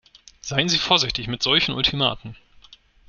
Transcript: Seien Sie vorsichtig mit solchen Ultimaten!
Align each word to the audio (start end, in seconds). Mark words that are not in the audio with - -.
Seien 0.41 0.67
Sie 0.67 0.79
vorsichtig 0.79 1.27
mit 1.27 1.43
solchen 1.43 1.75
Ultimaten! 1.75 2.35